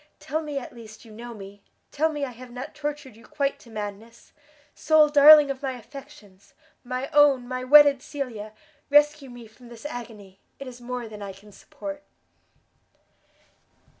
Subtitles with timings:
[0.19, 1.61] tell me at least you know me!
[1.91, 4.33] tell me I have not tortured you quite to madness!
[4.73, 6.55] sole darling of my affections!
[6.83, 8.53] my own, my wedded Cecilia!
[8.89, 10.39] rescue me from this agony!
[10.57, 12.01] it is more than I can support!"